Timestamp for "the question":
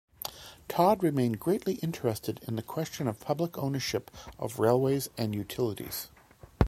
2.55-3.07